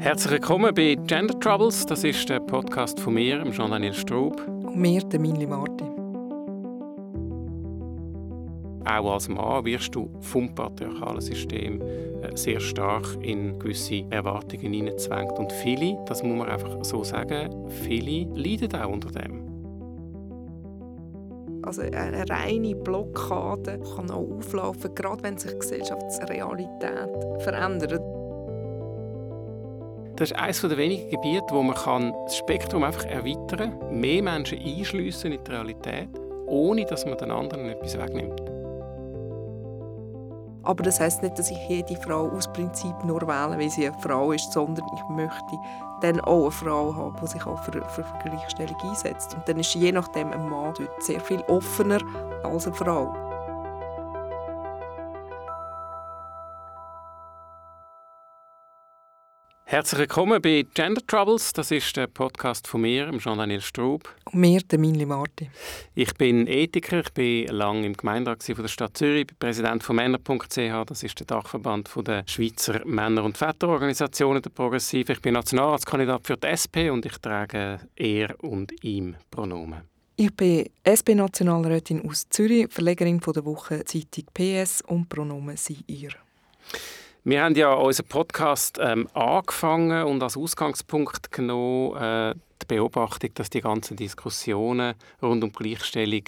[0.00, 1.84] Herzlich willkommen bei Gender Troubles.
[1.84, 4.40] Das ist der Podcast von mir, Jean-Daniel Straub.
[4.46, 5.84] Und mir, der Minli Marti.
[8.84, 15.36] Auch als Mann wirst du vom patriarchalen System äh, sehr stark in gewisse Erwartungen hineingezwängt.
[15.36, 19.42] Und viele, das muss man einfach so sagen, viele leiden auch unter dem.
[21.62, 28.00] Also eine reine Blockade kann auch auflaufen, gerade wenn sich die Gesellschaftsrealität verändert.
[30.18, 34.58] Das ist eines der wenigen Gebiete, wo man das Spektrum einfach erweitern kann, mehr Menschen
[34.58, 36.08] einschliessen in die Realität,
[36.48, 38.42] ohne dass man den anderen etwas wegnimmt.
[40.64, 43.98] Aber das heißt nicht, dass ich jede Frau aus Prinzip nur wähle, weil sie eine
[44.00, 45.56] Frau ist, sondern ich möchte
[46.00, 49.34] dann auch eine Frau haben, die sich auch für, für, Gleichstellung einsetzt.
[49.34, 52.00] Und dann ist je nachdem ein Mann dort sehr viel offener
[52.42, 53.27] als eine Frau.
[59.70, 61.52] Herzlich willkommen bei Gender Troubles.
[61.52, 64.08] Das ist der Podcast von mir, Jean-Daniel Straub.
[64.24, 65.50] Und mir, der Minli Marti.
[65.94, 69.96] Ich bin Ethiker, ich bin lange im Gemeinderat von der Stadt Zürich, bin Präsident von
[69.96, 75.12] Männer.ch, das ist der Dachverband der Schweizer Männer- und Väterorganisationen der Progressive.
[75.12, 79.82] Ich bin Nationalratskandidat für die SP und ich trage er und ihm Pronomen.
[80.16, 86.12] Ich bin SP-Nationalrätin aus Zürich, Verlegerin von der Woche Zeitung PS und Pronomen sie ihr.
[87.24, 93.50] Wir haben ja unseren Podcast ähm, angefangen und als Ausgangspunkt genommen äh, die Beobachtung, dass
[93.50, 96.22] die ganzen Diskussionen rund um Gleichstellung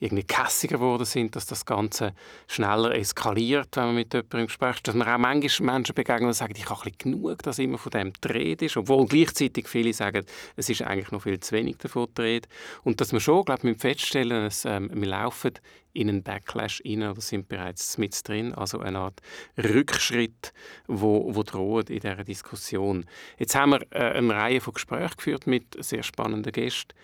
[0.00, 2.12] irgendwie kässiger geworden sind, dass das Ganze
[2.48, 6.58] schneller eskaliert, wenn man mit jemandem spricht, dass man auch manchmal Menschen begegnet und sagt,
[6.58, 10.24] ich habe ein genug, dass immer von dem die ist, obwohl gleichzeitig viele sagen,
[10.56, 12.40] es ist eigentlich noch viel zu wenig davon die
[12.82, 15.52] Und dass man schon, glaube ich, feststellen, dass ähm, wir laufen
[15.92, 19.20] in einen Backlash rein oder sind bereits mit drin, also eine Art
[19.56, 20.52] Rückschritt,
[20.86, 23.06] wo, wo droht in dieser Diskussion.
[23.38, 26.94] Jetzt haben wir äh, eine Reihe von Gesprächen geführt mit sehr spannenden Gästen.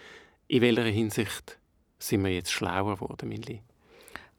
[0.47, 1.58] In welcher Hinsicht
[1.98, 3.63] sind wir jetzt schlauer geworden, Milli?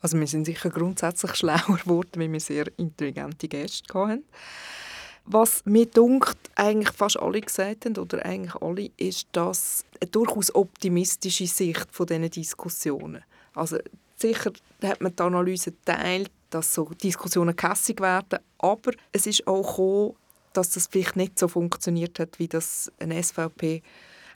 [0.02, 4.24] Also wir sind sicher grundsätzlich schlauer geworden, weil wir sehr intelligente Gäste hatten.
[5.26, 10.56] Was mir dunkt, eigentlich fast alle gesagt haben, oder eigentlich alle, ist das eine durchaus
[10.56, 13.24] optimistische Sicht von diesen Diskussionen.
[13.54, 13.78] Also
[14.22, 14.52] sicher
[14.84, 20.16] hat man die Analyse geteilt, dass so Diskussionen kässig werden, aber es ist auch gekommen,
[20.54, 23.82] dass das vielleicht nicht so funktioniert hat, wie das eine SVP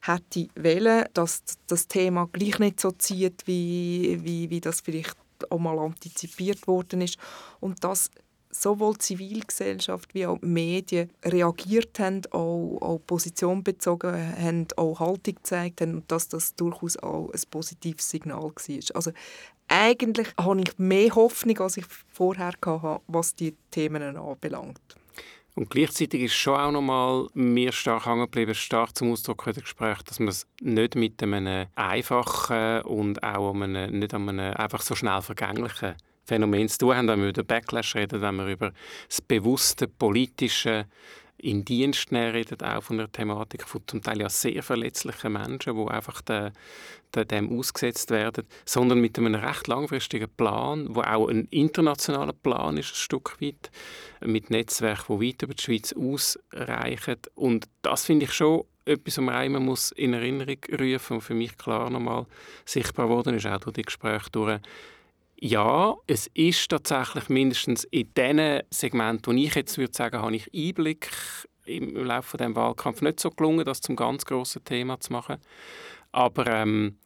[0.02, 5.18] hätte wollen, dass das Thema gleich nicht so zieht, wie, wie, wie das vielleicht
[5.50, 7.18] auch mal antizipiert worden ist.
[7.60, 8.12] Und dass
[8.52, 15.00] sowohl die Zivilgesellschaft wie auch die Medien reagiert haben, auch, auch Position bezogen haben, auch
[15.00, 18.96] Haltung gezeigt haben und dass das durchaus auch ein positives Signal war.
[18.96, 19.12] Also
[19.74, 24.80] eigentlich habe ich mehr Hoffnung, als ich vorher hatte, was die Themen anbelangt.
[25.56, 29.62] Und gleichzeitig ist schon auch nochmal mir stark hängen geblieben, stark zum Ausdruck in dem
[29.62, 34.96] Gespräch, dass man es nicht mit einem einfachen und auch einem, nicht einem einfach so
[34.96, 35.96] schnell vergänglichen
[36.26, 38.74] Phänomen zu tun haben, wenn wir über Backlash reden, wenn wir über
[39.08, 40.86] das bewusste politische
[41.44, 45.76] in Dienst nehmen, redet auch von der Thematik von zum Teil ja sehr verletzlichen Menschen,
[45.76, 46.52] die einfach de,
[47.14, 52.78] de, dem ausgesetzt werden, sondern mit einem recht langfristigen Plan, wo auch ein internationaler Plan
[52.78, 53.72] ist, ein Stück weit,
[54.22, 57.18] mit Netzwerken, die weit über die Schweiz ausreichen.
[57.36, 61.58] Und das finde ich schon etwas, was man muss in Erinnerung rufen und für mich
[61.58, 62.26] klar nochmal
[62.66, 64.60] sichtbar geworden ist, auch durch die Gespräche durch
[65.46, 70.50] ja, es ist tatsächlich mindestens in den Segmenten, wo ich jetzt würde sagen, habe ich
[70.56, 71.12] Einblick
[71.66, 75.40] im Laufe des Wahlkampf nicht so gelungen, das zum ganz grossen Thema zu machen.
[76.14, 76.98] Aber ähm,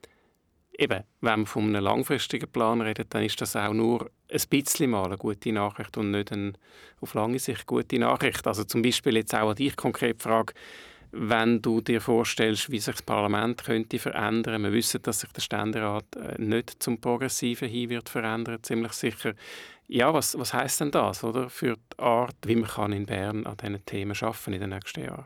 [0.78, 4.92] eben, wenn man von einem langfristigen Plan redet, dann ist das auch nur ein bisschen
[4.92, 6.54] mal eine gute Nachricht und nicht eine
[7.02, 8.46] auf lange Sicht gute Nachricht.
[8.46, 10.54] Also zum Beispiel jetzt auch an dich konkret die Frage,
[11.20, 14.64] wenn du dir vorstellst, wie sich das Parlament könnte verändern.
[14.64, 19.34] Wir wissen, dass sich der Ständerat äh, nicht zum Progressiven hin wird verändern, ziemlich sicher.
[19.88, 23.58] Ja, was, was heißt denn das oder, für die Art, wie man in Bern an
[23.58, 25.26] diesen Themen arbeiten in den nächsten Jahren?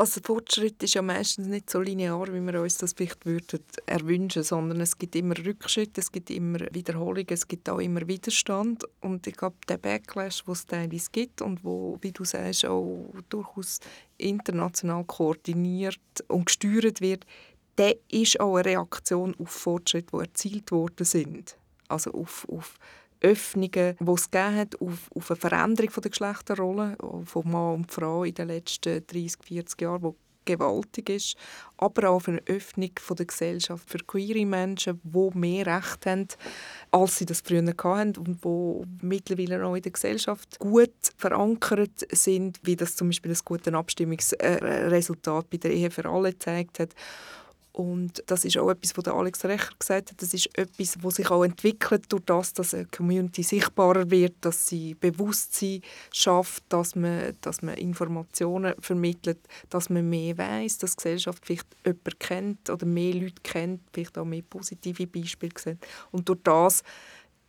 [0.00, 4.44] Also Fortschritt ist ja meistens nicht so linear, wie wir uns das vielleicht würden erwünschen,
[4.44, 9.26] sondern es gibt immer Rückschritte, es gibt immer Wiederholungen, es gibt auch immer Widerstand und
[9.26, 13.80] ich glaube, der Backlash, den es teilweise gibt und wo, wie du sagst, auch durchaus
[14.18, 15.98] international koordiniert
[16.28, 17.26] und gesteuert wird,
[17.76, 21.58] der ist auch eine Reaktion auf Fortschritte, die erzielt worden sind.
[21.88, 22.76] Also auf, auf
[23.20, 28.34] Öffnungen, die es hat, auf, auf eine Veränderung der Geschlechterrolle von Mann und Frau in
[28.34, 30.14] den letzten 30, 40 Jahren, die
[30.48, 31.36] gewaltig ist,
[31.76, 36.26] aber auch eine Öffnung der Gesellschaft für queere Menschen, die mehr Recht haben,
[36.90, 42.60] als sie das früher hatten und die mittlerweile auch in der Gesellschaft gut verankert sind,
[42.62, 46.94] wie das zum Beispiel das gute Abstimmungsresultat bei der Ehe für alle gezeigt hat.
[47.72, 50.22] Und das ist auch etwas, was Alex Recher gesagt hat.
[50.22, 54.68] Das ist etwas, was sich auch entwickelt durch das, dass eine Community sichtbarer wird, dass
[54.68, 55.82] sie Bewusstsein
[56.12, 59.38] schafft, dass man, dass man Informationen vermittelt,
[59.70, 64.18] dass man mehr weiß, dass die Gesellschaft vielleicht jemanden kennt oder mehr Leute kennt, vielleicht
[64.18, 65.78] auch mehr positive Beispiele sieht.
[66.10, 66.82] Und durch das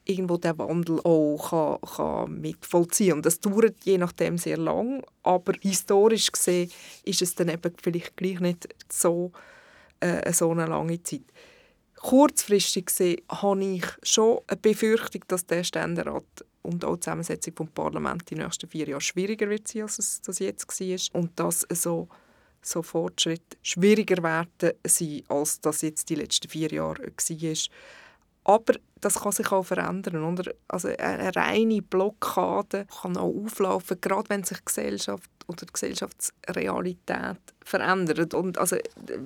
[0.06, 5.54] irgendwo der Wandel auch kann, kann mitvollziehen Und das dauert je nachdem sehr lang, aber
[5.62, 6.72] historisch gesehen
[7.04, 9.32] ist es dann eben vielleicht gleich nicht so
[10.00, 11.24] äh, so eine lange Zeit.
[11.96, 17.68] Kurzfristig gesehen habe ich schon eine Befürchtung, dass der Ständerat und auch die Zusammensetzung des
[17.74, 21.22] Parlaments die nächsten vier Jahre schwieriger wird sein, als es das jetzt war.
[21.22, 22.08] Und dass so,
[22.62, 27.56] so Fortschritte schwieriger werden sein, als das jetzt die letzten vier Jahre war.
[28.56, 30.24] Aber das kann sich auch verändern.
[30.24, 30.54] Oder?
[30.68, 38.34] Also eine reine Blockade kann auch auflaufen, gerade wenn sich Gesellschaft oder die Gesellschaftsrealität verändert.
[38.34, 38.78] Und also,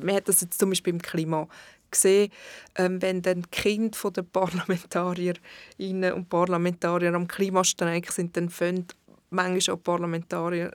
[0.02, 1.48] man hat das jetzt zum Beispiel im Klima
[1.92, 2.32] gesehen,
[2.76, 8.88] ähm, wenn dann Kind von den Parlamentarierinnen und Parlamentarier am Klimastreik sind, dann fangen
[9.30, 10.72] manchmal auch Parlamentarier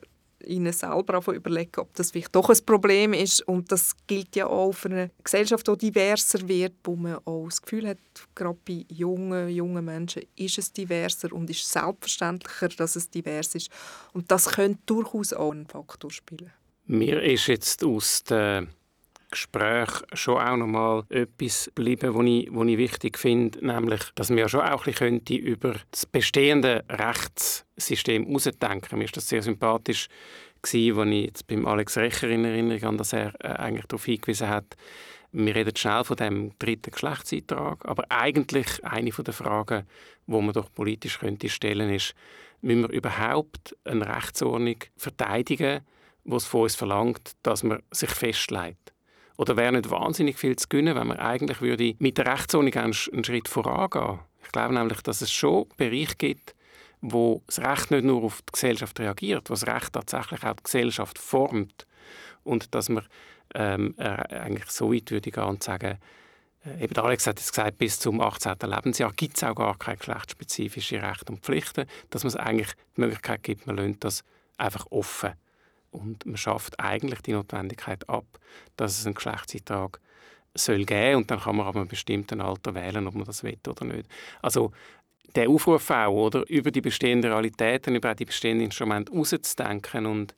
[0.48, 3.42] ihnen selber überlegen, ob das vielleicht doch ein Problem ist.
[3.42, 7.62] Und das gilt ja auch für eine Gesellschaft, die diverser wird, wo man auch das
[7.62, 7.98] Gefühl hat,
[8.34, 13.70] gerade bei jungen, jungen Menschen ist es diverser und ist selbstverständlicher, dass es divers ist.
[14.12, 16.52] Und das könnte durchaus auch ein Faktor spielen.
[16.86, 18.68] Mir ist jetzt aus den
[19.30, 24.30] Gespräch schon auch noch mal etwas bleiben, was ich, was ich wichtig finde, nämlich, dass
[24.30, 28.98] man ja schon auch ein bisschen über das bestehende Rechtssystem herausdenken.
[28.98, 30.08] Mir ist das sehr sympathisch
[30.62, 34.04] gewesen, als ich jetzt beim Alex Recher in Erinnerung an, dass er äh, eigentlich darauf
[34.04, 34.76] hingewiesen hat,
[35.30, 39.86] wir reden schnell von dem dritten Geschlechtseintrag, aber eigentlich eine der Fragen,
[40.26, 42.14] wo man doch politisch könnte stellen, ist,
[42.62, 45.80] müssen wir überhaupt eine Rechtsordnung verteidigen,
[46.24, 48.92] die es von uns verlangt, dass man sich festlegt?
[49.38, 52.92] Oder wäre nicht wahnsinnig viel zu gewinnen, wenn man eigentlich würde mit der Rechtsordnung einen,
[52.92, 56.56] Schritt vorangehen Ich glaube nämlich, dass es schon Bereiche gibt,
[57.00, 60.64] wo das Recht nicht nur auf die Gesellschaft reagiert, wo das Recht tatsächlich auch die
[60.64, 61.86] Gesellschaft formt.
[62.42, 63.06] Und dass man
[63.54, 65.98] ähm, äh, eigentlich so weit würde gehen und sagen,
[66.66, 68.56] äh, eben Alex hat es gesagt, bis zum 18.
[68.64, 73.02] Lebensjahr gibt es auch gar keine geschlechtsspezifischen Rechte und Pflichten, dass man es eigentlich die
[73.02, 74.24] Möglichkeit gibt, man lässt das
[74.56, 75.34] einfach offen
[75.90, 78.26] und man schafft eigentlich die Notwendigkeit ab,
[78.76, 80.00] dass es einen Geschlechtseintrag
[80.54, 83.58] soll geben und dann kann man aber einem bestimmten Alter wählen, ob man das will
[83.66, 84.08] oder nicht.
[84.42, 84.72] Also
[85.34, 90.34] der Aufruf auch, oder, über die bestehenden Realitäten, über die bestehenden Instrumente herauszudenken und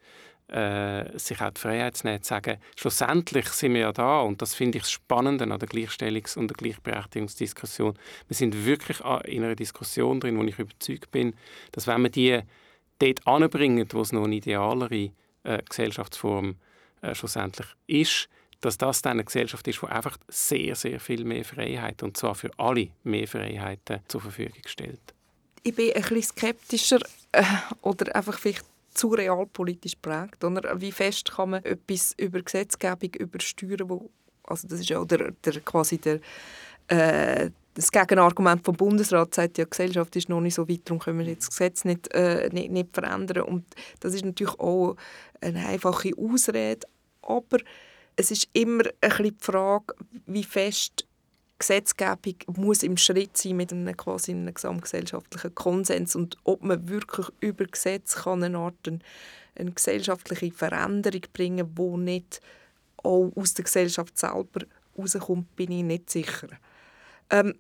[0.49, 4.43] äh, sich auch die Freiheit zu nehmen, zu sagen, schlussendlich sind wir ja da und
[4.43, 7.95] das finde ich das Spannende an der Gleichstellungs- und der Gleichberechtigungsdiskussion.
[8.27, 11.35] Wir sind wirklich in einer Diskussion drin, wo ich überzeugt bin,
[11.71, 12.41] dass wenn wir die
[12.99, 15.13] dort anbringen, wo es noch eine idealere
[15.45, 16.57] äh, Gesellschaftsform
[17.03, 18.29] äh, schlussendlich ist,
[18.61, 22.35] dass das dann eine Gesellschaft ist, die einfach sehr, sehr viel mehr Freiheit und zwar
[22.35, 25.01] für alle mehr Freiheiten zur Verfügung stellt.
[25.63, 27.01] Ich bin ein bisschen skeptischer
[27.33, 27.45] äh,
[27.83, 30.43] oder einfach vielleicht zu realpolitisch prägt.
[30.43, 34.11] Wie fest kann man etwas über Gesetzgebung übersteuern, wo,
[34.45, 36.21] also das ist ja der, der, quasi der,
[36.89, 40.99] äh, das Gegenargument vom Bundesrat sagt ja, die Gesellschaft ist noch nicht so weit, darum
[40.99, 43.43] können wir jetzt das Gesetz nicht, äh, nicht, nicht verändern.
[43.43, 43.65] Und
[44.01, 44.97] das ist natürlich auch
[45.41, 46.87] eine einfache Ausrede,
[47.23, 47.59] aber
[48.17, 49.95] es ist immer ein bisschen die Frage,
[50.27, 51.07] wie fest
[51.59, 57.27] Gesetzgebung muss im Schritt sein mit einem quasi einem gesamtgesellschaftlichen Konsens und ob man wirklich
[57.41, 58.99] über Gesetz kann eine Art eine,
[59.55, 62.41] eine gesellschaftliche Veränderung bringen, wo nicht
[62.97, 64.61] auch aus der Gesellschaft selber
[64.97, 66.49] rauskommt, bin ich nicht sicher.
[67.29, 67.55] Ähm,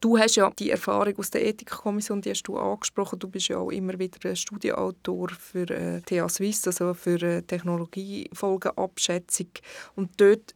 [0.00, 3.18] Du hast ja die Erfahrung aus der Ethikkommission, die hast du angesprochen.
[3.18, 9.48] Du bist ja auch immer wieder Studienautor für äh, TH Suisse, also für äh, Technologiefolgenabschätzung.
[9.96, 10.54] Und dort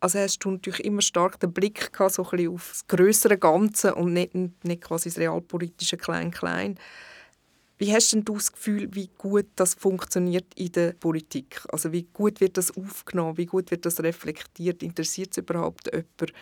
[0.00, 4.14] also hast du natürlich immer stark den Blick gehabt, so auf das größere Ganze und
[4.14, 6.76] nicht, nicht quasi das realpolitische Klein-Klein.
[7.78, 11.62] Wie hast denn du das Gefühl, wie gut das funktioniert in der Politik?
[11.70, 14.82] Also wie gut wird das aufgenommen, wie gut wird das reflektiert?
[14.82, 16.32] Interessiert es überhaupt jemand?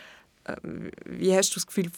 [0.47, 1.91] Ähm, wie hast du das Gefühl,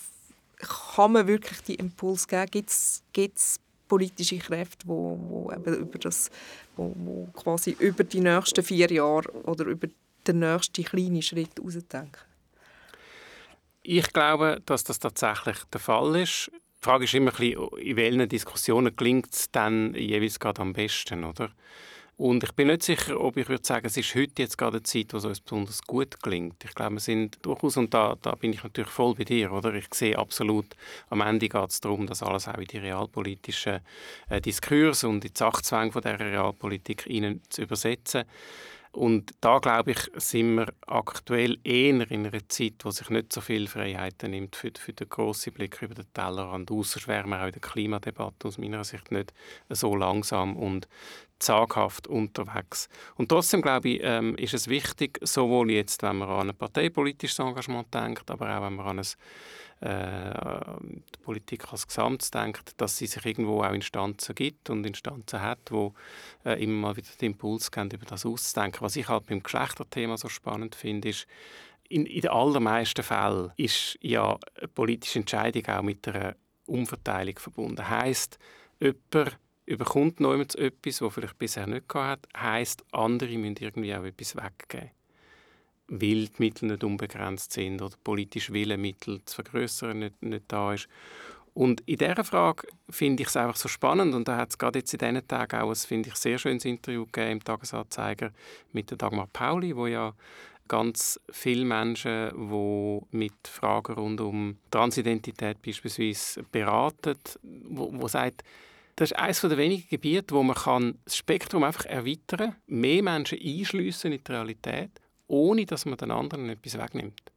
[0.69, 2.51] kann man wirklich die Impuls geben?
[2.51, 6.31] Gibt es politische Kräfte, wo, wo eben über das,
[6.77, 9.89] wo, wo quasi über die nächsten vier Jahre oder über
[10.27, 12.21] den nächsten kleinen Schritt herausdenken?
[13.83, 16.51] Ich glaube, dass das tatsächlich der Fall ist.
[16.55, 21.51] Die Frage ist immer in welchen Diskussionen klingt es dann jeweils gerade am besten, oder?
[22.23, 24.85] Und ich bin nicht sicher, ob ich würde sagen, es ist heute jetzt gerade eine
[24.85, 26.63] Zeit, es uns besonders gut gelingt.
[26.65, 29.75] Ich glaube, wir sind durchaus, und da, da bin ich natürlich voll bei dir, oder?
[29.75, 30.67] Ich sehe absolut,
[31.11, 33.81] am Ende geht es darum, dass alles auch in die realpolitischen
[34.29, 37.09] äh, Diskurse und in die Sachzwänge von der Realpolitik
[37.49, 38.23] zu übersetzen.
[38.93, 43.41] Und da, glaube ich, sind wir aktuell eher in einer Zeit, wo sich nicht so
[43.41, 46.71] viel Freiheiten nimmt für, für den grossen Blick über den Tellerrand.
[46.71, 49.33] Ausser wären wir auch in der Klimadebatte aus meiner Sicht nicht
[49.71, 50.89] so langsam und
[51.39, 52.91] zaghaft unterwegs.
[53.17, 57.39] Und trotzdem, glaube ich, ähm, ist es wichtig, sowohl jetzt, wenn man an ein parteipolitisches
[57.39, 59.07] Engagement denkt, aber auch wenn man an ein
[59.85, 65.59] die Politik als Gesamtes denkt, dass sie sich irgendwo auch Instanzen gibt und Instanzen hat,
[65.71, 65.95] wo
[66.45, 68.81] äh, immer mal wieder den Impuls geben, über das auszudenken.
[68.83, 71.27] Was ich halt beim Geschlechterthema so spannend finde, ist,
[71.89, 76.37] in, in den allermeisten Fällen ist ja eine politische Entscheidung auch mit einer
[76.67, 77.89] Umverteilung verbunden.
[77.89, 78.39] Heißt,
[78.81, 84.37] jemand überkommt noch etwas, was vielleicht bisher nicht hat, heißt, andere müssen irgendwie auch etwas
[84.37, 84.91] weggeben
[85.89, 90.75] weil die Mittel nicht unbegrenzt sind oder politische Wille, Mittel zu vergrößern nicht, nicht da
[90.75, 90.89] ist.
[91.55, 94.79] Und in dieser Frage finde ich es einfach so spannend und da hat es gerade
[94.79, 98.33] jetzt in diesen Tagen auch ein, finde ich, sehr schönes Interview gegeben im Tagesanzeiger
[98.73, 100.15] mit der Dagmar Pauli, wo ja
[100.67, 108.43] ganz viele Menschen, die mit Fragen rund um Transidentität beispielsweise beraten, wo, wo sagt,
[108.97, 113.03] das ist eines der wenigen Gebiete, wo man kann das Spektrum einfach erweitern kann, mehr
[113.03, 115.02] Menschen einschliessen in die Realität
[115.33, 117.33] ohne dass man den anderen etwas wegnimmt.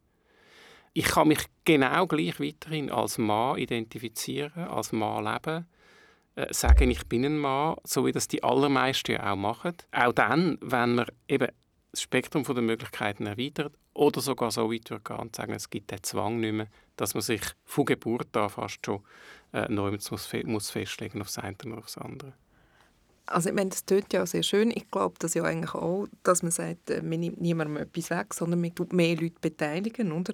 [0.93, 5.65] Ich kann mich genau gleich weiterhin als Mann identifizieren, als Mann leben,
[6.35, 9.73] äh, sagen, ich bin ein Mann, so wie das die allermeisten auch machen.
[9.91, 11.47] Auch dann, wenn man eben
[11.91, 16.03] das Spektrum der Möglichkeiten erweitert oder sogar so weit gehen und sagen, es gibt den
[16.03, 19.03] Zwang nicht mehr, dass man sich von Geburt an fast schon
[19.53, 22.33] äh, neu muss, muss festlegen auf das eine oder auf das andere.
[23.27, 24.71] Also ich meine, das tut ja sehr schön.
[24.71, 28.33] Ich glaube das ja eigentlich auch, dass man sagt, äh, man nimmt niemandem etwas weg,
[28.33, 30.33] sondern man tut mehr Leute beteiligen, oder?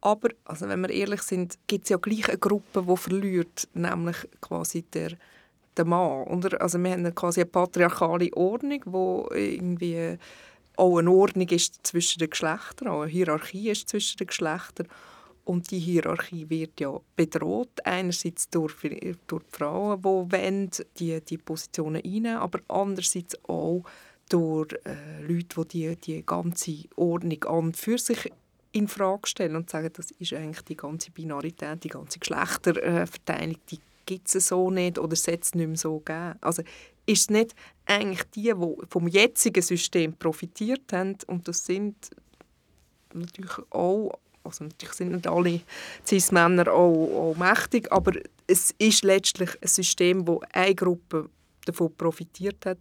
[0.00, 4.16] Aber, also wenn wir ehrlich sind, gibt es ja gleich eine Gruppe, die verliert, nämlich
[4.40, 5.12] quasi der,
[5.76, 6.60] der Mann, oder?
[6.60, 10.18] Also wir haben quasi eine patriarchale Ordnung, wo irgendwie
[10.76, 14.88] auch eine Ordnung ist zwischen den Geschlechtern, auch eine Hierarchie ist zwischen den Geschlechtern.
[15.44, 18.74] Und die Hierarchie wird ja bedroht, einerseits durch,
[19.26, 23.82] durch die Frauen, die wollen, die, die Positionen einnehmen, aber andererseits auch
[24.28, 28.30] durch äh, Leute, die, die die ganze Ordnung an für sich
[28.72, 33.78] in Frage stellen und sagen, das ist eigentlich die ganze Binarität, die ganze Geschlechterverteilung, die
[34.06, 36.34] gibt es so nicht oder es nicht mehr so geben.
[36.40, 36.62] Also
[37.06, 37.54] ist es nicht
[37.86, 42.10] eigentlich die, die vom jetzigen System profitiert haben und das sind
[43.12, 45.60] natürlich auch also natürlich sind nicht alle
[46.06, 48.12] Cis-Männer auch, auch mächtig, aber
[48.46, 51.28] es ist letztlich ein System, wo eine Gruppe
[51.64, 52.78] davon profitiert hat.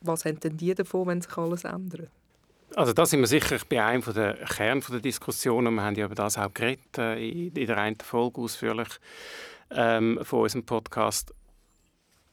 [0.00, 2.08] Was haben denn die davon, wenn sich alles ändert?
[2.76, 5.74] Also da sind wir sicher bei einem der Kern der Diskussionen.
[5.74, 8.88] Wir haben ja über das auch geredet, äh, in der einen Folge ausführlich
[9.70, 11.34] ähm, von unserem Podcast.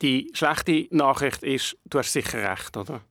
[0.01, 3.01] Die schlechte Nachricht ist, du hast sicher recht, oder?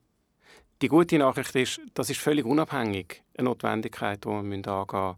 [0.82, 5.16] Die gute Nachricht ist, das ist völlig unabhängig eine Notwendigkeit, die wir angehen müssen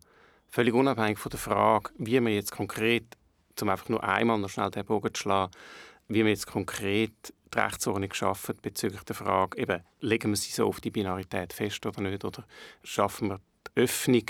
[0.48, 3.04] völlig unabhängig von der Frage, wie wir jetzt konkret,
[3.60, 5.52] um einfach nur einmal noch schnell den Bogen zu schlagen,
[6.08, 7.12] wie wir jetzt konkret
[7.54, 11.84] die Rechtsordnung schaffen bezüglich der Frage, eben, legen wir sie so auf die Binarität fest
[11.86, 12.44] oder nicht, oder
[12.82, 14.24] schaffen wir die Öffnung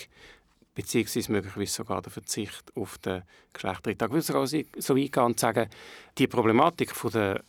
[0.74, 3.22] beziehungsweise möglicherweise sogar den Verzicht auf den
[3.52, 4.10] Geschlechtereintag.
[4.10, 5.68] Ich würde sogar so weit gehen und sagen,
[6.16, 7.42] die Problematik von der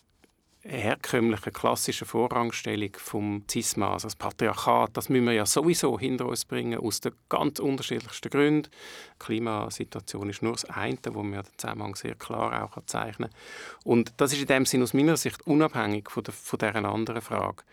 [0.69, 6.45] herkömmlichen klassischen Vorrangstellung vom Zisma, also das Patriarchat, das müssen wir ja sowieso hinter uns
[6.45, 8.69] bringen, aus den ganz unterschiedlichsten Gründen.
[8.71, 13.39] Die Klimasituation ist nur das eine, wo man den Zusammenhang sehr klar auch zeichnen kann.
[13.83, 17.21] Und das ist in dem Sinne aus meiner Sicht unabhängig von, der, von dieser anderen
[17.21, 17.63] Frage.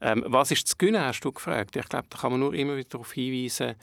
[0.00, 1.74] Ähm, was ist zu gewinnen, hast du gefragt.
[1.76, 3.76] Ich glaube, da kann man nur immer wieder darauf hinweisen,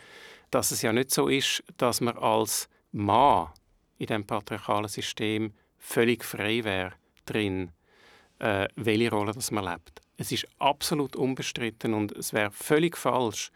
[0.52, 3.50] dass es ja nicht so ist, dass man als Mann
[3.98, 6.94] in diesem patriarchalen System völlig frei wäre
[7.26, 7.72] drin
[8.40, 10.02] äh, welche Rolle das man lebt.
[10.18, 13.52] Es ist absolut unbestritten und es wäre völlig falsch,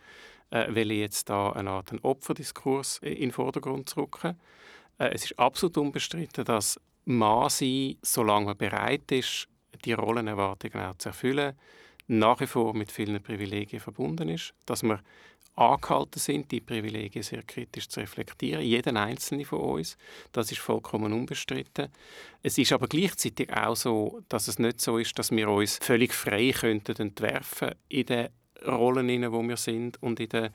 [0.52, 4.40] äh, will ich jetzt da eine Art einen Opferdiskurs in den Vordergrund rücken.
[4.98, 9.48] Äh, es ist absolut unbestritten, dass Mann sein, solange man bereit ist,
[9.84, 11.58] die Rollenerwartungen auch zu erfüllen,
[12.08, 15.00] nach wie vor mit vielen Privilegien verbunden ist, dass man
[15.56, 19.98] angehalten sind, die Privilegien sehr kritisch zu reflektieren, jeden einzelnen von uns.
[20.32, 21.90] Das ist vollkommen unbestritten.
[22.42, 26.14] Es ist aber gleichzeitig auch so, dass es nicht so ist, dass wir uns völlig
[26.14, 28.30] frei könnten entwerfen in den
[28.66, 30.50] Rollen, in wo wir sind und in den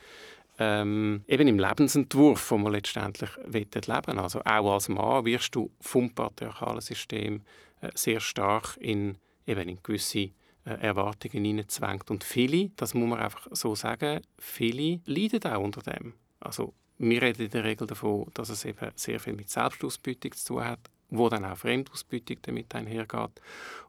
[0.61, 6.13] ähm, eben im Lebensentwurf, wo wir letztendlich leben Also auch als Mann wirst du vom
[6.13, 7.43] patriarchalen System
[7.81, 10.31] äh, sehr stark in, eben in gewisse
[10.77, 12.11] Erwartungen hineinzwängt.
[12.11, 16.15] Und viele, das muss man einfach so sagen, viele leiden auch unter dem.
[16.41, 20.55] Also wir reden in der Regel davon, dass es eben sehr viel mit Selbstausbeutung zu
[20.55, 23.41] tun hat, wo dann auch Fremdausbeutung damit einhergeht.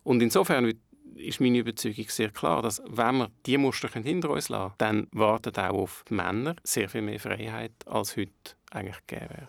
[0.04, 0.74] Und insofern
[1.16, 5.58] ist meine Überzeugung sehr klar, dass wenn wir diese Muster hinter uns lassen dann wartet
[5.60, 8.32] auch auf die Männer sehr viel mehr Freiheit, als heute
[8.72, 9.48] eigentlich gegeben wäre.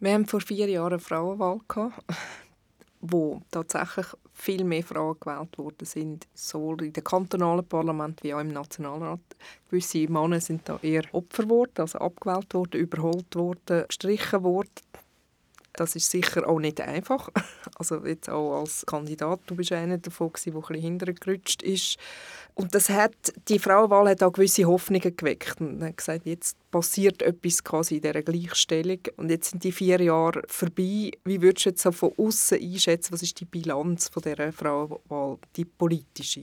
[0.00, 1.60] Wir haben vor vier Jahren eine Frauenwahl
[3.00, 8.40] wo tatsächlich viel mehr Frauen gewählt worden sind, sowohl in den kantonalen Parlament wie auch
[8.40, 9.20] im Nationalrat.
[9.70, 14.70] Gewisse Männer sind da eher Opfer geworden, also abgewählt worden, überholt worden, gestrichen worden.
[15.74, 17.28] Das ist sicher auch nicht einfach.
[17.76, 21.96] Also jetzt auch als Kandidat, du bist einer davon, der ein bisschen hintergerutscht ist.
[22.54, 23.14] Und das hat,
[23.48, 25.60] die Frauenwahl hat auch gewisse Hoffnungen geweckt.
[25.60, 28.98] Und hat gesagt, jetzt passiert etwas quasi in dieser Gleichstellung.
[29.16, 31.12] Und jetzt sind die vier Jahre vorbei.
[31.24, 35.38] Wie würdest du jetzt so von außen einschätzen, was ist die Bilanz von dieser Frauenwahl,
[35.56, 36.42] die politische?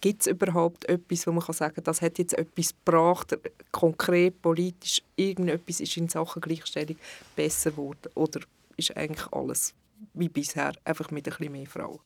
[0.00, 3.36] Gibt es überhaupt etwas, wo man kann sagen kann, das hat jetzt etwas gebracht,
[3.72, 6.96] konkret, politisch, irgendetwas ist in Sachen Gleichstellung
[7.34, 8.08] besser geworden?
[8.14, 8.40] Oder
[8.78, 9.74] ist eigentlich alles
[10.14, 12.00] wie bisher, einfach mit ein bisschen mehr Frauen?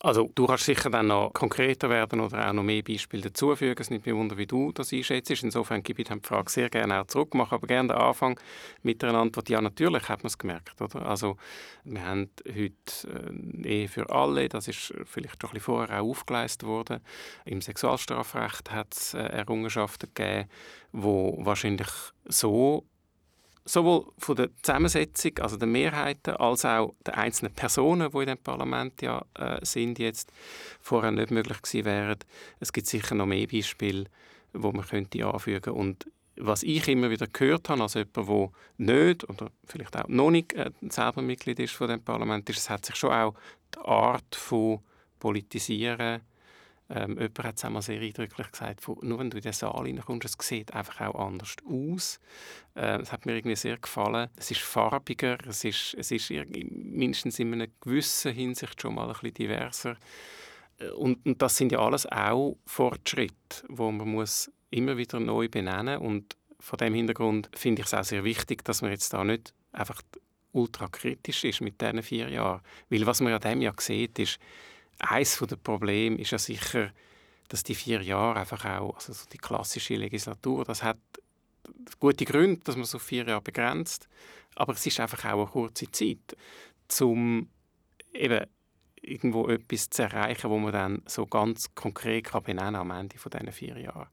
[0.00, 3.80] Also du kannst sicher dann noch konkreter werden oder auch noch mehr Beispiele dazufügen.
[3.80, 5.42] Es ist nicht mehr wunder, wie du das einschätzt.
[5.42, 8.38] Insofern gebe ich die Frage sehr gerne auch zurück, mache aber gerne den Anfang
[8.82, 9.48] mit einer Antwort.
[9.48, 10.82] Ja, natürlich hat man es gemerkt.
[10.82, 11.06] Oder?
[11.06, 11.38] Also
[11.84, 13.32] wir haben heute
[13.64, 17.00] äh, Ehe für alle, das ist vielleicht schon ein bisschen vorher auch aufgeleistet worden.
[17.46, 20.50] Im Sexualstrafrecht hat es äh, Errungenschaften gegeben,
[20.92, 21.88] wo wahrscheinlich
[22.26, 22.84] so
[23.66, 28.38] sowohl von der Zusammensetzung, also der Mehrheiten, als auch der einzelnen Personen, die in dem
[28.38, 30.32] Parlament ja äh, sind, jetzt
[30.80, 32.18] vorher nicht möglich gewesen wären.
[32.60, 34.04] Es gibt sicher noch mehr Beispiele,
[34.52, 36.06] wo man könnte anfügen und
[36.38, 40.52] was ich immer wieder gehört habe, als jemand, der nicht oder vielleicht auch noch nicht
[40.52, 43.34] äh, selber Mitglied ist von dem Parlament, ist, es hat sich schon auch
[43.74, 44.80] die Art von
[45.18, 46.20] Politisieren
[46.88, 50.24] ähm, jemand hat es einmal sehr eindrücklich gesagt, nur wenn du in den Saal reinkommst,
[50.24, 52.20] es sieht einfach auch anders aus.
[52.74, 54.30] Äh, das hat mir irgendwie sehr gefallen.
[54.36, 59.12] Es ist farbiger, es ist, es ist mindestens in einer gewissen Hinsicht schon mal ein
[59.12, 59.96] bisschen diverser.
[60.78, 65.48] Äh, und, und das sind ja alles auch Fortschritte, wo man muss immer wieder neu
[65.48, 69.22] benennen und vor dem Hintergrund finde ich es auch sehr wichtig, dass man jetzt da
[69.24, 70.02] nicht einfach
[70.52, 72.60] ultra kritisch ist mit diesen vier Jahren.
[72.88, 74.38] Weil was man ja dem ja sieht, ist,
[74.98, 76.90] eines der Probleme ist ja sicher,
[77.48, 80.98] dass die vier Jahre einfach auch, also so die klassische Legislatur, das hat
[82.00, 84.08] gute Gründe, dass man so vier Jahre begrenzt,
[84.56, 86.36] aber es ist einfach auch eine kurze Zeit,
[87.00, 87.48] um
[88.12, 88.46] eben
[89.00, 93.30] irgendwo etwas zu erreichen, wo man dann so ganz konkret kann benennen am Ende von
[93.30, 94.08] diesen vier Jahren.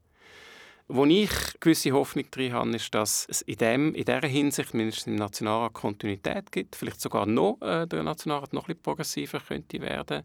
[0.87, 5.07] Wo ich gewisse Hoffnung drin habe, ist, dass es in, dem, in dieser Hinsicht mindestens
[5.07, 10.23] im Nationalrat Kontinuität gibt, vielleicht sogar noch äh, der Nationalrat noch ein progressiver könnte werden,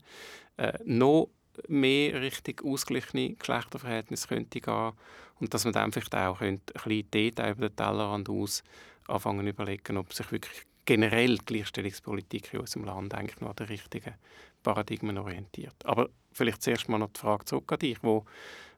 [0.57, 1.31] äh, noch
[1.69, 4.93] mehr richtig ausgeglichene Geschlechterverhältnisse könnte gehen
[5.41, 8.63] und dass man dann vielleicht auch ein bisschen Detail über den Tellerrand aus
[9.07, 13.57] anfangen zu überlegen, ob sich wirklich generell die Gleichstellungspolitik in unserem Land eigentlich noch an
[13.57, 14.15] den richtigen
[14.63, 15.75] Paradigmen orientiert.
[15.85, 17.99] Aber vielleicht zuerst mal noch die Frage zurück an dich.
[18.03, 18.25] Wo,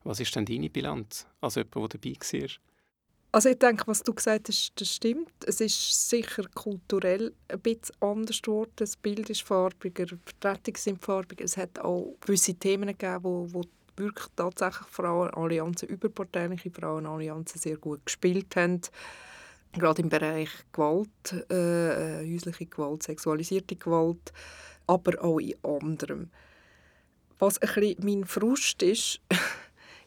[0.05, 2.49] was ist denn deine Bilanz als jemand, der dabei war?
[3.33, 5.31] Also ich denke, was du gesagt hast, das stimmt.
[5.47, 8.73] Es ist sicher kulturell ein bisschen anders geworden.
[8.77, 11.45] Das Bild ist farbiger, die Vertretungen sind farbiger.
[11.45, 13.63] Es hat auch gewisse Themen gegeben, wo, wo
[13.97, 18.81] wirklich tatsächlich Frauenallianzen, überparteiliche Frauenallianzen sehr gut gespielt haben.
[19.73, 24.33] Gerade im Bereich Gewalt, äh, häusliche Gewalt, sexualisierte Gewalt,
[24.89, 26.31] aber auch in anderem.
[27.39, 29.21] Was ein bisschen mein Frust ist,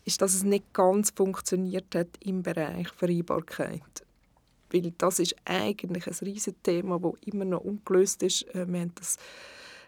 [0.05, 3.81] ist, dass es nicht ganz funktioniert hat im Bereich Vereinbarkeit.
[4.71, 8.43] Weil das ist eigentlich ein riesiges Thema, das immer noch ungelöst ist.
[8.55, 9.17] Äh, wir haben das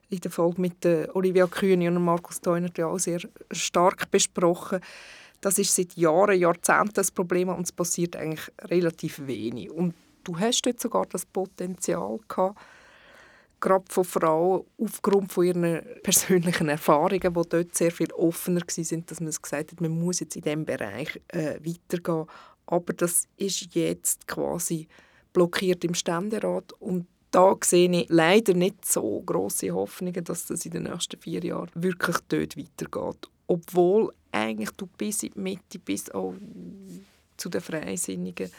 [0.10, 3.20] in der Folge mit Olivia Kühne und Markus Teunert auch sehr
[3.52, 4.80] stark besprochen.
[5.42, 9.72] Das ist seit Jahren, Jahrzehnten das Problem und es passiert eigentlich relativ wenig.
[9.72, 12.60] Und du hast dort sogar das Potenzial gehabt,
[13.66, 19.20] gerade von Frauen aufgrund von ihren persönlichen Erfahrungen, die dort sehr viel offener waren, dass
[19.20, 22.28] man gesagt hat, man muss jetzt in diesem Bereich äh, weitergehen.
[22.68, 24.88] Aber das ist jetzt quasi
[25.34, 30.72] blockiert im Ständerat und da sehe ich leider nicht so große Hoffnungen, dass das in
[30.72, 33.30] den nächsten vier Jahren wirklich dort weitergeht.
[33.48, 36.36] Obwohl eigentlich du bis in die Mitte, bis auch
[37.36, 38.50] zu den freisinnigen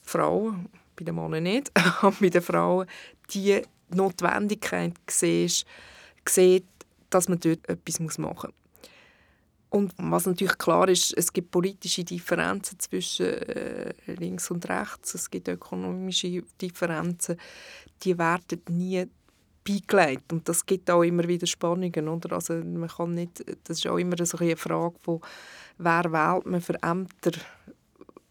[0.00, 1.72] Frauen, bei den Männern nicht,
[2.02, 2.86] aber bei den Frauen,
[3.30, 3.62] die
[3.94, 5.66] Notwendigkeit siehst,
[6.26, 6.66] sieht,
[7.10, 8.54] dass man dort etwas machen muss.
[9.70, 15.30] Und was natürlich klar ist, es gibt politische Differenzen zwischen äh, links und rechts, es
[15.30, 17.36] gibt ökonomische Differenzen,
[18.02, 19.06] die werden nie
[19.68, 20.32] beigelegt.
[20.32, 22.08] Und das gibt auch immer wieder Spannungen.
[22.08, 22.32] Oder?
[22.32, 25.20] Also man kann nicht, das ist auch immer so eine Frage, wo,
[25.76, 27.32] wer wählt man für Ämter?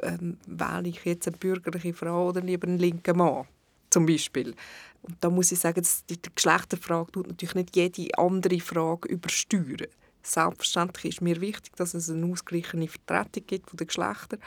[0.02, 3.48] Ähm, wähle ich jetzt eine bürgerliche Frau oder lieber einen linken Mann?
[3.90, 4.54] Zum Beispiel.
[5.02, 9.88] Und da muss ich sagen, die Geschlechterfrage tut natürlich nicht jede andere Frage übersteuern.
[10.24, 14.40] Selbstverständlich ist mir wichtig, dass es eine ausgeglichene Vertretung gibt von den Geschlechtern.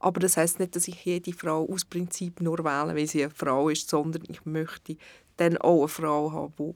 [0.00, 3.32] Aber das heißt nicht, dass ich jede Frau aus Prinzip nur wähle, weil sie eine
[3.32, 4.96] Frau ist, sondern ich möchte
[5.36, 6.74] dann auch eine Frau haben, die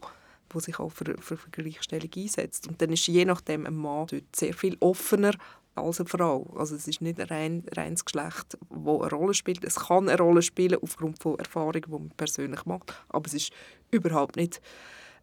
[0.54, 2.68] die sich auch für, für, für Gleichstellung einsetzt.
[2.68, 5.32] Und dann ist je nachdem ein Mann dort sehr viel offener
[5.74, 6.52] als eine Frau.
[6.56, 9.64] Also es ist nicht ein rein, reines Geschlecht, das eine Rolle spielt.
[9.64, 13.52] Es kann eine Rolle spielen aufgrund von Erfahrungen, die man persönlich macht, aber es ist
[13.90, 14.60] überhaupt nicht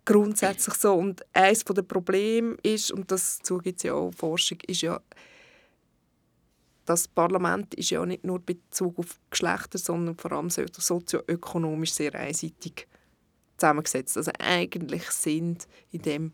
[0.06, 0.94] grundsätzlich so.
[0.94, 5.00] Und eines der Probleme ist, und dazu gibt es ja auch Forschung, ist ja,
[6.86, 12.88] das Parlament ist ja nicht nur Bezug auf Geschlechter, sondern vor allem sozioökonomisch sehr einseitig
[13.58, 14.18] zusammengesetzt.
[14.18, 16.34] Also eigentlich sind in dem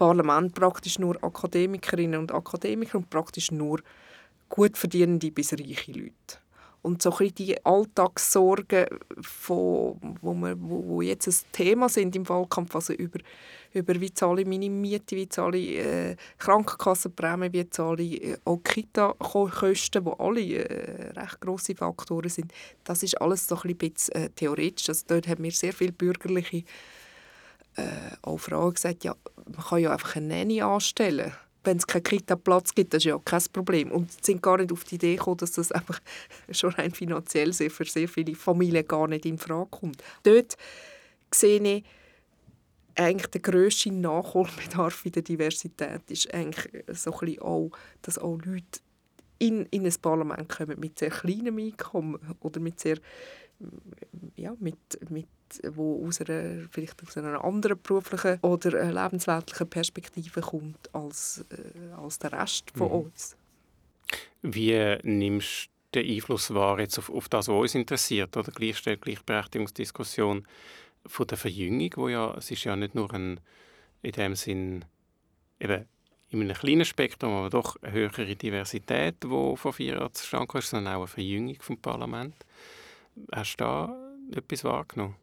[0.00, 3.80] Parlament praktisch nur Akademikerinnen und Akademiker und praktisch nur
[4.48, 6.38] gut verdienende bis reiche Leute.
[6.80, 8.86] Und so ein die Alltagssorgen,
[9.20, 13.18] von, wo, wo, wo, jetzt ein Thema sind im Wahlkampf, also über,
[13.74, 18.38] über wie zahle ich meine Miete, wie zahle ich äh, Krankenkassenprämie, wie zahle ich äh,
[18.46, 24.14] auch Kita-Kosten, die alle äh, recht grosse Faktoren sind, das ist alles so ein bisschen
[24.14, 24.88] äh, theoretisch.
[24.88, 26.64] Also dort haben wir sehr viele bürgerliche
[27.76, 27.82] äh,
[28.22, 29.14] auch Frauen gesagt, ja,
[29.46, 31.32] man kann ja einfach eine Nanny anstellen
[31.64, 33.90] wenn es keinen Kita-Platz gibt, das ist ja kein Problem.
[33.92, 36.00] Und sie sind gar nicht auf die Idee gekommen, dass das einfach
[36.50, 40.02] schon rein finanziell sehr, für sehr viele Familien gar nicht in Frage kommt.
[40.22, 40.56] Dort
[41.32, 41.84] sehe ich
[42.94, 47.70] eigentlich der grösste Nachholbedarf in der Diversität ist eigentlich so auch,
[48.02, 48.80] dass auch Leute
[49.38, 52.98] in, in ein Parlament kommen mit sehr kleinem Einkommen oder mit sehr
[54.36, 54.78] ja, mit,
[55.10, 55.28] mit
[55.72, 62.18] wo aus einer, vielleicht aus einer anderen beruflichen oder lebensweltlichen Perspektive kommt als, äh, als
[62.18, 62.94] der Rest von mhm.
[62.94, 63.36] uns.
[64.42, 69.00] Wie nimmst du den Einfluss wahr jetzt auf, auf das, was uns interessiert, oder Gleichstellung,
[69.00, 70.46] Gleichberechtigungsdiskussion
[71.06, 73.40] von der Verjüngung, wo ja, es ist ja nicht nur ein,
[74.02, 74.84] in dem Sinn,
[75.58, 75.86] eben
[76.30, 80.60] in einem kleinen Spektrum, aber doch eine höhere Diversität, die vor vier Jahren zustande kam,
[80.60, 82.36] sondern auch eine Verjüngung vom Parlament.
[83.32, 85.16] Hast du da etwas wahrgenommen?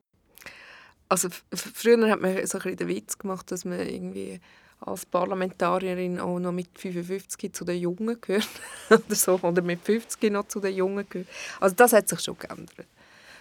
[1.10, 4.40] Also früher hat man so ein den Witz gemacht, dass man irgendwie
[4.80, 8.48] als Parlamentarierin auch noch mit 55 zu den Jungen gehört
[8.90, 11.28] oder so oder mit 50 noch zu den Jungen gehört.
[11.60, 12.88] Also das hat sich schon geändert.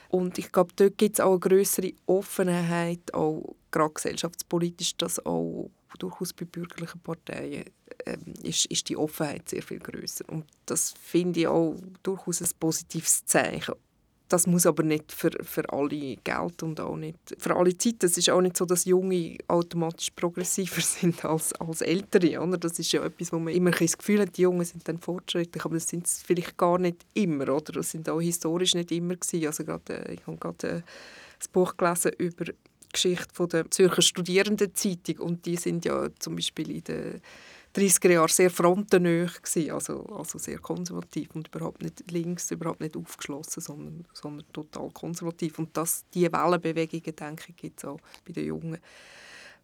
[0.09, 5.71] Und ich glaube, dort gibt es auch eine größere Offenheit, auch gerade gesellschaftspolitisch, dass auch
[5.99, 7.65] durchaus bei bürgerlichen Parteien
[8.05, 10.25] äh, ist, ist die Offenheit sehr viel größer.
[10.29, 13.75] Und das finde ich auch durchaus ein positives Zeichen.
[14.29, 18.03] Das muss aber nicht für, für alle gelten und auch nicht für alle Zeit.
[18.03, 22.41] Es ist auch nicht so, dass Junge automatisch progressiver sind als, als Ältere.
[22.41, 22.59] Oder?
[22.59, 25.65] Das ist ja etwas, wo man immer das Gefühl hat, die Jungen sind dann fortschrittlich,
[25.65, 27.49] aber das sind es vielleicht gar nicht immer.
[27.49, 27.73] Oder?
[27.73, 29.47] Das sind auch historisch nicht immer gewesen.
[29.47, 32.55] Also gerade, äh, ich habe gerade äh, ein Buch gelesen über die
[32.93, 37.21] Geschichte von der Zürcher Studierendenzeitung und die sind ja zum Beispiel in der
[37.77, 42.97] 30er Jahren sehr frontennah gewesen, also, also sehr konservativ und überhaupt nicht links, überhaupt nicht
[42.97, 45.59] aufgeschlossen, sondern, sondern total konservativ.
[45.59, 48.79] Und das, diese Wellenbewegungen, denke ich, gibt es auch bei den Jungen.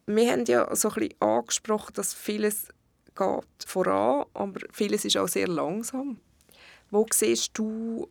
[0.05, 2.67] Wir haben ja so ein bisschen angesprochen, dass vieles
[3.15, 6.19] geht voran, aber vieles ist auch sehr langsam.
[6.91, 8.07] Wo siehst du,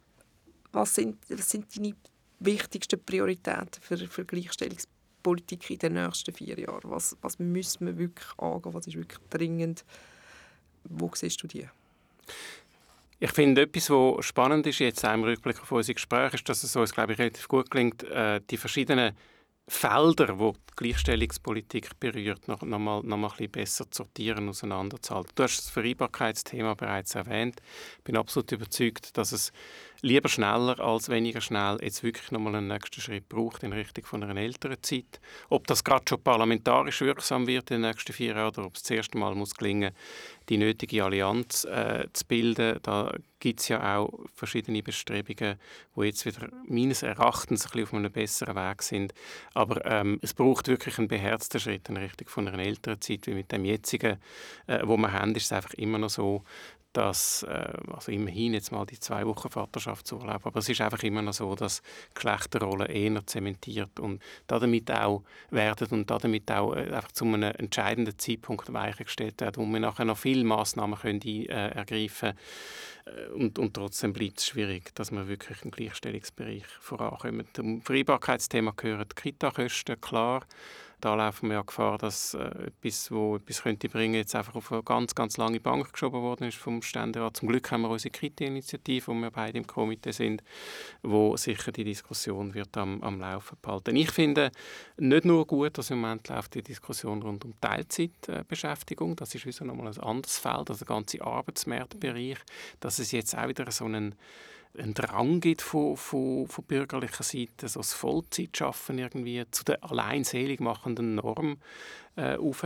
[0.73, 1.95] was sind, was sind deine
[2.41, 4.89] wichtigsten Prioritäten für, für Gleichstellungs
[5.23, 6.91] Politik in den nächsten vier Jahren?
[6.91, 8.75] Was, was müssen wir wirklich angehen?
[8.75, 9.85] Was ist wirklich dringend?
[10.85, 11.69] Wo siehst du die?
[13.21, 16.65] Ich finde, etwas, was spannend ist, jetzt auch im Rückblick auf unser Gespräch, ist, dass
[16.65, 19.17] es uns, glaube ich, relativ gut gelingt, äh, die verschiedenen
[19.69, 24.49] Felder, wo die Gleichstellungspolitik berührt, noch, noch, mal, noch mal ein bisschen besser zu sortieren,
[24.49, 25.31] auseinanderzuhalten.
[25.37, 27.61] Du hast das Vereinbarkeitsthema bereits erwähnt.
[27.99, 29.53] Ich bin absolut überzeugt, dass es
[30.03, 34.23] lieber schneller als weniger schnell jetzt wirklich nochmal einen nächsten Schritt braucht in Richtung von
[34.23, 35.21] einer älteren Zeit.
[35.49, 38.83] Ob das gerade schon parlamentarisch wirksam wird in den nächsten vier Jahren oder ob es
[38.83, 39.93] das erste Mal muss gelingen
[40.49, 45.59] die nötige Allianz äh, zu bilden, da gibt es ja auch verschiedene Bestrebungen,
[45.97, 49.15] die jetzt wieder meines Erachtens ein bisschen auf einem besseren Weg sind.
[49.55, 53.35] Aber ähm, es braucht wirklich einen beherzten Schritt in Richtung von einer älteren Zeit, wie
[53.35, 54.19] mit dem jetzigen,
[54.67, 56.45] äh, wo wir haben, ist es einfach immer noch so,
[56.93, 61.23] dass, äh, also immerhin jetzt mal die zwei Wochen Vaterschaftsurlaub, aber es ist einfach immer
[61.23, 61.83] noch so, dass
[62.15, 68.19] Geschlechterrollen eher zementiert und damit auch werden und damit auch äh, einfach zu einem entscheidenden
[68.19, 72.35] Zeitpunkt weichergestellt werden, wo wir nachher noch viele Massnahmen können, äh, ergreifen
[73.35, 77.47] und, und trotzdem bleibt es schwierig, dass wir wirklich im Gleichstellungsbereich vorankommen.
[77.53, 80.45] Zum Vereinbarkeitsthema gehören die Kita-Kosten, klar
[81.03, 84.71] da laufen wir ja Gefahr, dass äh, etwas, wo etwas könnte bringen, jetzt einfach auf
[84.71, 87.37] eine ganz, ganz lange Bank geschoben worden ist vom Ständerat.
[87.37, 90.45] Zum Glück haben wir unsere Kriti-Initiative, wo wir beide im Komitee sind,
[91.03, 93.97] wo sicher die Diskussion wird am, am Laufen behalten.
[93.97, 94.53] Ich finde
[94.97, 99.17] nicht nur gut, dass im Moment läuft die Diskussion rund um Teilzeitbeschäftigung.
[99.17, 102.39] Das ist wieder nochmal ein anderes Feld, also der ganze Arbeitsmarktbereich,
[102.79, 104.15] dass es jetzt auch wieder so einen
[104.79, 110.61] einen Drang gibt von, von, von bürgerlicher Seite, so das Vollzeitschaffen irgendwie zu der alleinselig
[110.61, 111.59] machenden Norm
[112.17, 112.65] äh, auf,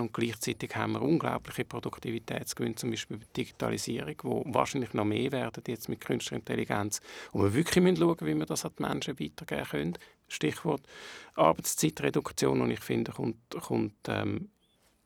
[0.00, 5.62] und gleichzeitig haben wir unglaubliche Produktivitätsgewinne, zum Beispiel bei Digitalisierung, wo wahrscheinlich noch mehr werden
[5.66, 7.00] jetzt mit künstlicher Intelligenz.
[7.32, 9.98] Und wir wirklich müssen schauen, wie wir das an die Menschen weitergeben können.
[10.28, 10.82] Stichwort
[11.34, 14.50] Arbeitszeitreduktion, und ich finde, kommt, kommt ähm,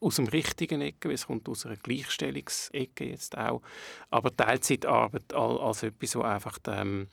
[0.03, 3.63] aus dem richtigen Ecke, es kommt aus einer Gleichstellungsecke jetzt auch.
[4.11, 7.09] Aber Teilzeitarbeit als etwas, was einfach, ähm,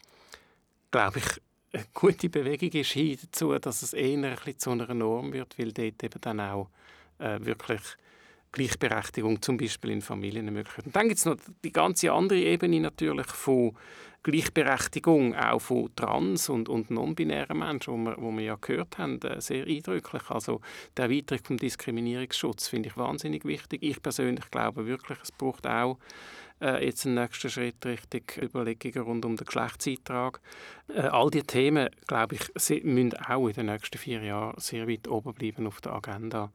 [0.91, 5.34] glaube ich, eine gute Bewegung ist hin dazu, dass es eher ein zu einer Norm
[5.34, 6.69] wird, weil dort eben dann auch
[7.19, 7.82] äh, wirklich
[8.52, 10.88] Gleichberechtigung zum Beispiel in Familien ermöglicht.
[10.88, 13.78] Und dann gibt es noch die ganze andere Ebene natürlich von
[14.23, 19.21] Gleichberechtigung auch von trans- und, und non-binären Menschen, wo wir, wo wir ja gehört haben,
[19.21, 20.23] äh, sehr eindrücklich.
[20.29, 20.62] Also
[20.97, 23.82] die Erweiterung vom Diskriminierungsschutz finde ich wahnsinnig wichtig.
[23.82, 25.97] Ich persönlich glaube wirklich, es braucht auch
[26.62, 30.41] äh, jetzt einen nächsten Schritt Richtung Überlegungen rund um den Geschlechtseintrag.
[30.89, 35.08] Äh, all diese Themen, glaube ich, müssen auch in den nächsten vier Jahren sehr weit
[35.08, 36.51] oben bleiben auf der Agenda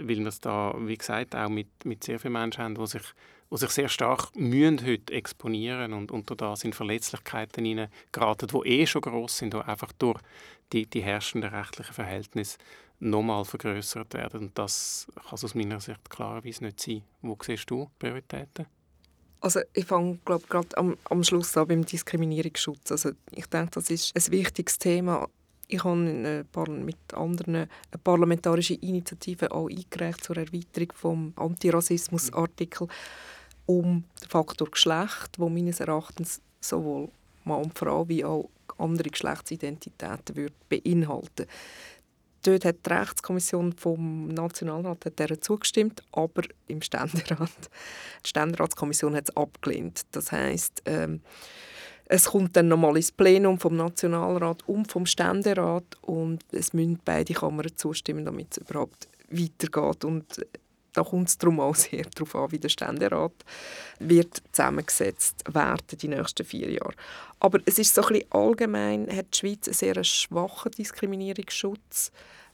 [0.00, 3.02] weil wir es da, wie gesagt, auch mit, mit sehr vielen Menschen haben, die sich,
[3.50, 8.86] die sich sehr stark mühen heute exponieren und unter das in Verletzlichkeiten hineingeraten, die eh
[8.86, 10.20] schon groß sind, die einfach durch
[10.72, 12.58] die, die herrschenden rechtlichen Verhältnisse
[13.00, 14.40] nochmal vergrößert werden.
[14.40, 17.02] Und das kann es aus meiner Sicht klarerweise nicht sein.
[17.22, 18.66] Wo siehst du Prioritäten?
[19.40, 22.90] Also ich fange glaube gerade am, am Schluss an beim Diskriminierungsschutz.
[22.90, 25.28] Also ich denke, das ist ein wichtiges Thema
[25.68, 27.68] ich habe mit anderen eine
[28.02, 32.88] parlamentarische Initiative auch eingereicht zur Erweiterung des Antirassismus-Artikel
[33.68, 37.10] um den Faktor Geschlecht, wo meines Erachtens sowohl
[37.44, 41.46] Mann und Frau wie auch andere Geschlechtsidentitäten wird beinhalten
[42.44, 45.04] Dort hat die Rechtskommission vom Nationalrat
[45.40, 47.50] zugestimmt, aber im Ständerat.
[48.24, 50.02] Die Ständeratskommission hat es abgelehnt.
[50.12, 51.20] Das heißt, ähm,
[52.06, 57.34] es kommt dann nochmal ins Plenum vom Nationalrat und vom Ständerat und es müssen beide
[57.34, 60.04] Kammern zustimmen, damit es überhaupt weitergeht.
[60.04, 60.46] Und
[60.98, 63.32] da kommt es darum auch sehr darauf an, wie der Ständerat
[64.00, 66.94] wird zusammengesetzt werden die nächsten vier Jahre.
[67.38, 72.10] Aber es ist so ein bisschen allgemein, hat die Schweiz einen sehr schwachen Diskriminierungsschutz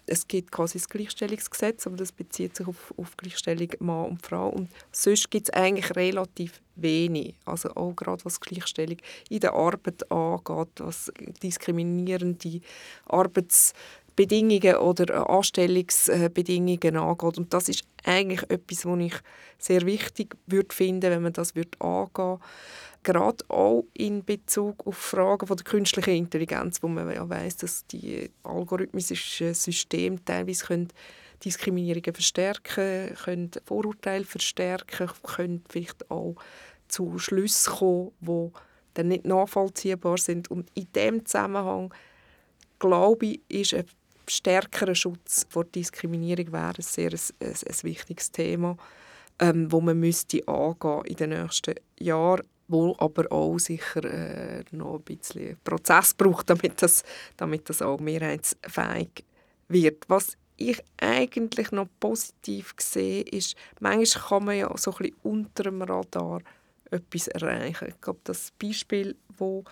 [0.07, 4.50] es gibt quasi das Gleichstellungsgesetz, aber das bezieht sich auf, auf Gleichstellung Mann und Frau.
[4.50, 7.35] Und sonst gibt es eigentlich relativ wenig.
[7.46, 8.98] Also auch gerade was Gleichstellung
[9.30, 11.11] in der Arbeit angeht, was
[11.42, 12.61] diskriminierende
[14.14, 17.38] Arbeitsbedingungen oder Anstellungsbedingungen angeht.
[17.38, 19.14] Und das ist eigentlich etwas, was ich
[19.59, 22.38] sehr wichtig würde finden, wenn man das würde angehen
[23.03, 27.87] gerade auch in Bezug auf Fragen von der künstlichen Intelligenz, wo man ja weiß, dass
[27.87, 30.88] die algorithmischen Systeme teilweise können
[31.44, 36.37] Diskriminierungen verstärken, können Vorurteile verstärken, können vielleicht auch
[36.88, 38.50] zu Schlüssen kommen, die
[38.94, 40.50] dann nicht nachvollziehbar sind.
[40.50, 41.92] Und in diesem Zusammenhang
[42.79, 43.85] glaube ich, ist ein
[44.28, 48.76] stärkerer Schutz vor Diskriminierung wäre ein sehr ein, ein, ein wichtiges Thema,
[49.38, 54.94] ähm, wo man müsste angehen in den nächsten Jahren wo aber auch sicher äh, noch
[54.94, 57.04] ein bisschen Prozess braucht, damit das,
[57.37, 59.24] damit das auch mehrheitsfähig
[59.68, 60.04] wird.
[60.08, 65.82] Was ich eigentlich noch positiv sehe, ist, manchmal kann man ja so ein unter dem
[65.82, 66.40] Radar
[66.90, 67.88] etwas erreichen.
[67.88, 69.64] Ich glaube, das Beispiel, wo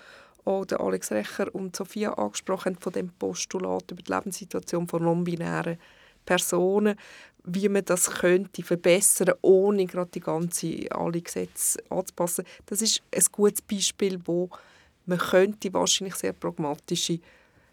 [0.44, 5.78] auch der Alex Recher und Sophia angesprochen von dem Postulat über die Lebenssituation von non-binären
[6.24, 6.96] Personen,
[7.44, 12.44] wie man das könnte verbessern, ohne gerade die ganze alle Gesetze anzupassen.
[12.66, 14.48] Das ist ein gutes Beispiel, wo
[15.06, 17.18] man könnte wahrscheinlich sehr pragmatische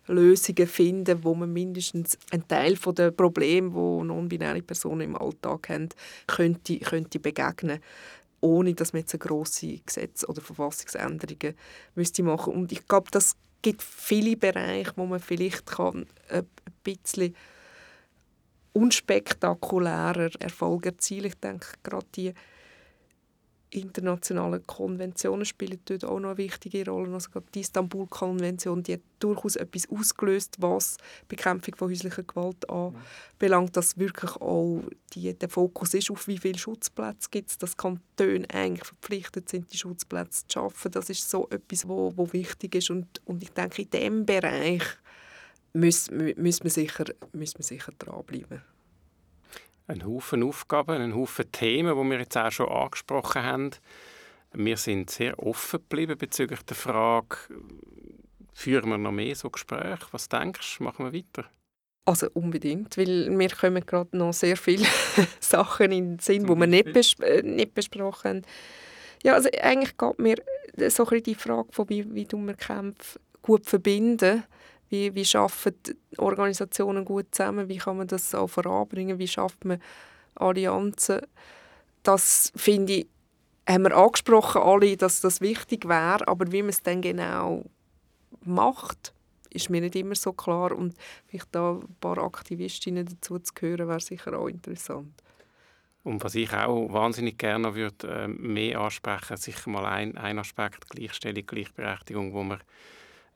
[0.08, 5.90] Lösungen finden, wo man mindestens einen Teil der Probleme, die non-binäre Personen im Alltag haben,
[6.26, 7.80] könnte, könnte begegnen
[8.42, 11.56] ohne dass man jetzt eine grosse Gesetz- oder Verfassungsänderungen
[11.96, 16.48] müsste machen Und ich glaube, das gibt viele Bereiche, wo man vielleicht kann, ein
[16.84, 17.36] bisschen
[18.74, 21.26] unspektakulärer Erfolg erzielen.
[21.26, 22.34] Ich denke, gerade die
[23.72, 27.14] internationalen Konventionen spielen dort auch noch eine wichtige Rolle.
[27.14, 33.78] Also gerade die Istanbul-Konvention, hat durchaus etwas ausgelöst, was die Bekämpfung von häuslicher Gewalt anbelangt,
[33.78, 34.82] dass wirklich auch
[35.14, 39.72] die, der Fokus ist, auf wie viele Schutzplätze gibt es, dass Kantone eigentlich verpflichtet sind,
[39.72, 40.92] die Schutzplätze zu schaffen.
[40.92, 44.84] Das ist so etwas, wo, wo wichtig ist und, und ich denke, in diesem Bereich
[45.74, 48.62] müssen, müssen, wir sicher, müssen wir sicher dranbleiben
[49.90, 53.72] ein Haufen Aufgaben, ein Haufen Themen, die wir jetzt auch schon angesprochen haben.
[54.54, 57.38] Wir sind sehr offen geblieben bezüglich der Frage,
[58.54, 60.06] führen wir noch mehr so Gespräche?
[60.12, 61.50] Was denkst du, machen wir weiter?
[62.06, 64.86] Also unbedingt, weil mir kommen gerade noch sehr viele
[65.40, 68.42] Sachen in den Sinn, die wir nicht, bes äh, nicht besprochen haben.
[69.24, 70.36] Ja, also eigentlich geht mir
[70.90, 74.44] so ein die Frage von, wie, wie wir Kämpfe gut verbinden
[74.90, 77.70] wie, wie arbeiten Organisationen gut zusammen?
[77.70, 79.20] Wie kann man das auch voranbringen?
[79.20, 79.82] Wie schafft man
[80.36, 81.22] Allianzen?
[82.04, 83.08] Das finde ich,
[83.68, 87.66] haben wir angesprochen alle, dass das wichtig wäre, aber wie man es dann genau
[88.44, 89.14] macht,
[89.52, 90.96] ist mir nicht immer so klar und
[91.28, 95.14] vielleicht da ein paar Aktivistinnen dazu zu hören, wäre sicher auch interessant.
[96.04, 100.90] Und was ich auch wahnsinnig gerne würde äh, mehr ansprechen, sicher mal ein, ein Aspekt
[100.90, 102.60] Gleichstellung, Gleichberechtigung, wo man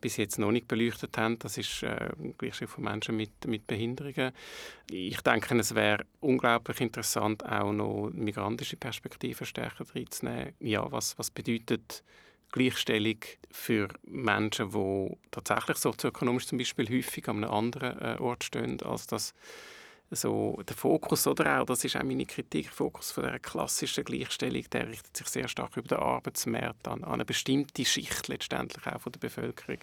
[0.04, 1.40] bis jetzt noch nicht beleuchtet haben.
[1.40, 4.34] Das ist äh, Gleichstellung von Menschen mit, mit Behinderungen.
[4.92, 10.54] Ich denke, es wäre unglaublich interessant, auch noch migrantische Perspektiven stärker reinzunehmen.
[10.60, 12.04] Ja, was, was bedeutet
[12.52, 18.82] Gleichstellung für Menschen, die tatsächlich sozioökonomisch zum Beispiel häufig an einem anderen äh, Ort stehen,
[18.82, 19.34] als das
[20.16, 24.04] so der Fokus, oder auch, das ist auch meine Kritik, der Fokus von der klassischen
[24.04, 28.86] Gleichstellung, der richtet sich sehr stark über den Arbeitsmarkt an, an eine bestimmte Schicht letztendlich
[28.88, 29.80] auch von der Bevölkerung,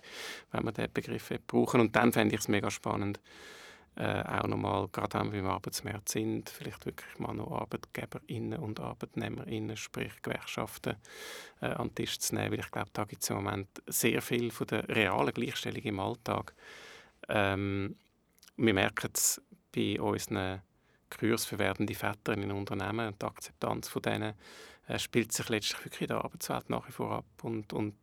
[0.53, 1.81] wenn man diesen Begriff brauchen.
[1.81, 3.21] Und dann fände ich es mega spannend,
[3.97, 8.81] äh, auch nochmal, gerade wenn wir im Arbeitsmarkt sind, vielleicht wirklich mal noch ArbeitgeberInnen und
[8.81, 10.97] ArbeitnehmerInnen, sprich Gewerkschaften,
[11.61, 14.23] äh, an den Tisch zu nehmen, weil ich glaube, da gibt es im Moment sehr
[14.23, 16.55] viel von der realen Gleichstellung im Alltag.
[17.29, 17.97] Ähm,
[18.57, 19.41] wir merken es
[19.75, 20.63] bei unseren
[21.11, 24.35] Kurs für werdende Väter in Unternehmen und die Akzeptanz von denen
[24.87, 27.95] äh, spielt sich letztlich wirklich in der Arbeitswelt nach wie vor ab und, und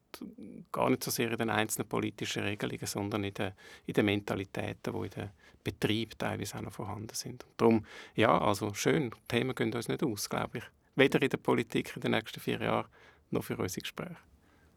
[0.71, 3.51] gar nicht so sehr in den einzelnen politischen Regelungen, sondern in den,
[3.85, 5.29] in den Mentalitäten, die in den
[5.63, 7.43] Betrieben teilweise auch noch vorhanden sind.
[7.43, 10.63] Und darum, ja, also schön, Themen gehen uns nicht aus, glaube ich.
[10.95, 12.87] Weder in der Politik in den nächsten vier Jahren,
[13.31, 14.17] noch für unsere Gespräche.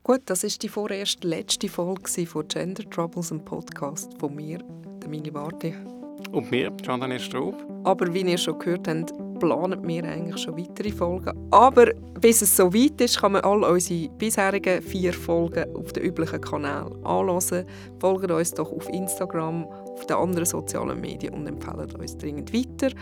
[0.02, 4.58] Gut, das ist die vorerst letzte Folge von Gender Troubles, im Podcast von mir,
[5.00, 5.99] der Mini Warte.
[6.32, 7.54] Und mir, Gian-Daniel Straub.
[7.84, 11.32] Aber wie ihr schon gehört habt, planen wir eigentlich schon weitere Folgen.
[11.50, 11.86] Aber
[12.20, 16.40] bis es so weit ist, kann man all unsere bisherigen vier Folgen auf den üblichen
[16.40, 17.64] Kanälen anhören.
[17.98, 22.94] Folgt uns doch auf Instagram, auf den anderen sozialen Medien und empfehlen uns dringend weiter.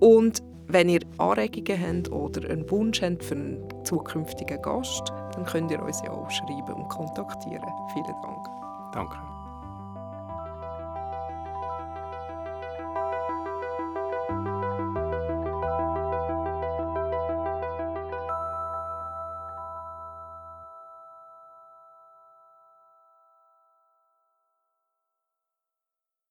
[0.00, 5.70] Und wenn ihr Anregungen habt oder einen Wunsch habt für einen zukünftigen Gast, dann könnt
[5.70, 7.68] ihr uns ja auch schreiben und kontaktieren.
[7.92, 8.46] Vielen Dank.
[8.92, 9.33] Danke.